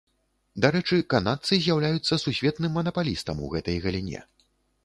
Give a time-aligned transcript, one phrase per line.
[0.63, 4.27] Дарэчы, канадцы з'яўляюцца сусветным манапалістам у гэтай галіне.